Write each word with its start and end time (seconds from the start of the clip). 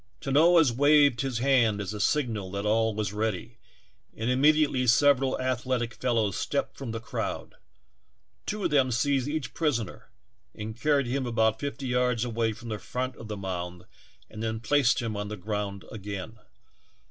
Tanoa 0.19 0.63
waved 0.73 1.21
his 1.21 1.37
hand 1.37 1.79
as 1.79 1.93
a 1.93 1.99
signal 1.99 2.49
that 2.53 2.65
all 2.65 2.95
was 2.95 3.13
ready, 3.13 3.59
and 4.17 4.31
immediately 4.31 4.87
several 4.87 5.39
athletic 5.39 5.93
fellows 5.93 6.35
stepped 6.35 6.75
from 6.75 6.89
the 6.91 6.99
crowd; 6.99 7.53
two 8.47 8.63
of 8.63 8.71
them 8.71 8.89
seized 8.89 9.27
each 9.27 9.53
prisoner 9.53 10.09
and 10.55 10.75
carried 10.75 11.05
him 11.05 11.27
about 11.27 11.59
fifty 11.59 11.85
yards 11.85 12.25
away 12.25 12.51
from 12.51 12.69
the 12.69 12.79
front 12.79 13.15
of 13.15 13.27
the 13.27 13.37
mound 13.37 13.83
and 14.27 14.41
then 14.41 14.59
placed 14.59 15.03
him 15.03 15.15
on 15.15 15.27
the 15.27 15.37
ground 15.37 15.85
again. 15.91 16.39